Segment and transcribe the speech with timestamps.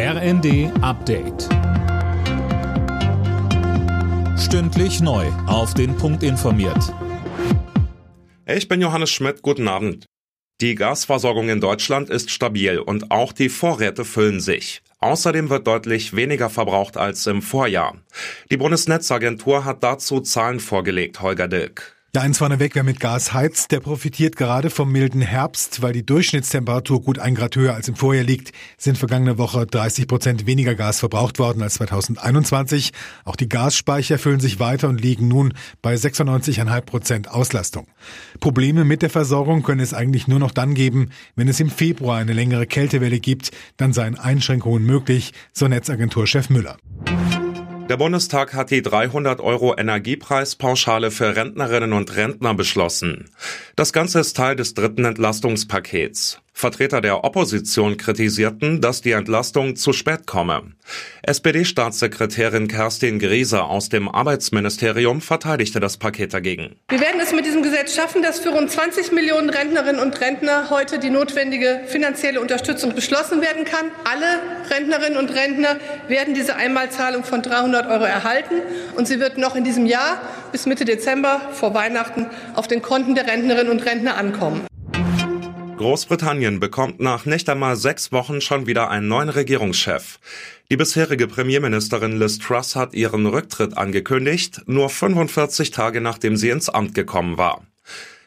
[0.00, 1.48] RND Update.
[4.38, 5.26] Stündlich neu.
[5.48, 6.94] Auf den Punkt informiert.
[8.46, 9.42] Ich bin Johannes Schmidt.
[9.42, 10.06] Guten Abend.
[10.60, 14.82] Die Gasversorgung in Deutschland ist stabil und auch die Vorräte füllen sich.
[15.00, 17.96] Außerdem wird deutlich weniger verbraucht als im Vorjahr.
[18.52, 21.97] Die Bundesnetzagentur hat dazu Zahlen vorgelegt, Holger Dilk.
[22.18, 26.04] Ja, eins vorneweg, wer mit Gas heizt, der profitiert gerade vom milden Herbst, weil die
[26.04, 30.74] Durchschnittstemperatur gut ein Grad höher als im Vorjahr liegt, sind vergangene Woche 30 Prozent weniger
[30.74, 32.90] Gas verbraucht worden als 2021.
[33.24, 37.86] Auch die Gasspeicher füllen sich weiter und liegen nun bei 96,5 Prozent Auslastung.
[38.40, 42.18] Probleme mit der Versorgung können es eigentlich nur noch dann geben, wenn es im Februar
[42.18, 46.78] eine längere Kältewelle gibt, dann seien Einschränkungen möglich, so Netzagenturchef Müller.
[47.88, 53.30] Der Bundestag hat die 300 Euro Energiepreispauschale für Rentnerinnen und Rentner beschlossen.
[53.76, 56.38] Das Ganze ist Teil des dritten Entlastungspakets.
[56.58, 60.72] Vertreter der Opposition kritisierten, dass die Entlastung zu spät komme.
[61.22, 66.74] SPD-Staatssekretärin Kerstin Griese aus dem Arbeitsministerium verteidigte das Paket dagegen.
[66.88, 70.68] Wir werden es mit diesem Gesetz schaffen, dass für rund 20 Millionen Rentnerinnen und Rentner
[70.68, 73.92] heute die notwendige finanzielle Unterstützung beschlossen werden kann.
[74.02, 74.26] Alle
[74.68, 75.76] Rentnerinnen und Rentner
[76.08, 78.56] werden diese Einmalzahlung von 300 Euro erhalten
[78.96, 83.14] und sie wird noch in diesem Jahr bis Mitte Dezember vor Weihnachten auf den Konten
[83.14, 84.66] der Rentnerinnen und Rentner ankommen.
[85.78, 90.18] Großbritannien bekommt nach nicht einmal sechs Wochen schon wieder einen neuen Regierungschef.
[90.70, 96.68] Die bisherige Premierministerin Liz Truss hat ihren Rücktritt angekündigt, nur 45 Tage nachdem sie ins
[96.68, 97.62] Amt gekommen war.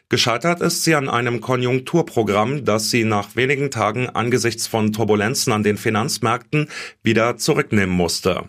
[0.10, 5.64] Gescheitert ist sie an einem Konjunkturprogramm, das sie nach wenigen Tagen angesichts von Turbulenzen an
[5.64, 6.70] den Finanzmärkten
[7.04, 8.46] wieder zurücknehmen musste.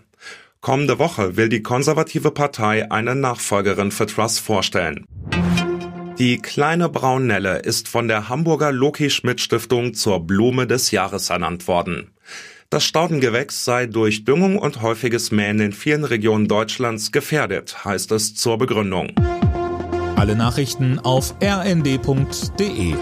[0.60, 5.06] Kommende Woche will die konservative Partei eine Nachfolgerin für Truss vorstellen.
[6.18, 11.66] Die kleine Braunelle ist von der Hamburger Loki Schmidt Stiftung zur Blume des Jahres ernannt
[11.66, 12.10] worden.
[12.68, 18.34] Das Staudengewächs sei durch Düngung und häufiges Mähen in vielen Regionen Deutschlands gefährdet, heißt es
[18.34, 19.12] zur Begründung.
[20.16, 22.94] Alle Nachrichten auf rnd.de